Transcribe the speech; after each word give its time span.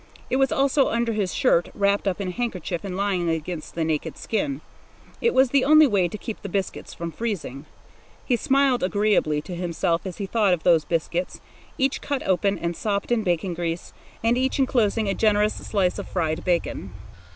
It 0.31 0.37
was 0.37 0.51
also 0.51 0.87
under 0.87 1.13
his 1.13 1.31
shirt, 1.31 1.69
wrapped 1.75 2.07
up 2.07 2.19
in 2.19 2.29
a 2.29 2.31
handkerchief 2.31 2.83
and 2.83 2.97
lying 2.97 3.29
against 3.29 3.75
the 3.75 3.83
naked 3.83 4.17
skin. 4.17 4.61
It 5.21 5.31
was 5.31 5.51
the 5.51 5.63
only 5.63 5.85
way 5.85 6.07
to 6.07 6.17
keep 6.17 6.41
the 6.41 6.49
biscuits 6.49 6.91
from 6.91 7.11
freezing. 7.11 7.67
He 8.25 8.35
smiled 8.35 8.81
agreeably 8.81 9.43
to 9.43 9.53
himself 9.53 10.07
as 10.07 10.17
he 10.17 10.25
thought 10.25 10.55
of 10.55 10.63
those 10.63 10.85
biscuits, 10.85 11.39
each 11.77 12.01
cut 12.01 12.23
open 12.27 12.57
and 12.57 12.75
sopped 12.75 13.11
in 13.11 13.21
bacon 13.21 13.53
grease, 13.53 13.93
and 14.23 14.39
each 14.39 14.57
enclosing 14.57 15.07
a 15.07 15.13
generous 15.13 15.53
slice 15.53 15.99
of 15.99 16.07
fried 16.07 16.43
bacon. 16.43 16.91